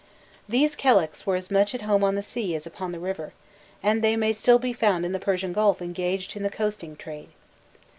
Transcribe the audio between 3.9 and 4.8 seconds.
they may still be